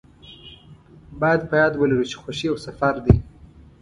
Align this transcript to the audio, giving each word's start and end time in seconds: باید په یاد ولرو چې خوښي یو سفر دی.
باید 1.21 1.41
په 1.49 1.55
یاد 1.61 1.73
ولرو 1.77 2.09
چې 2.11 2.15
خوښي 2.21 2.45
یو 2.49 2.57
سفر 2.65 2.93
دی. 3.05 3.15